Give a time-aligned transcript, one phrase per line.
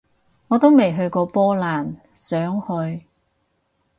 [0.47, 3.05] 我都未去過波蘭，想去